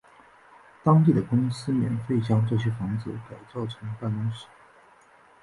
[0.83, 4.47] 当地的公司免费地将这些屋子改造成办公室。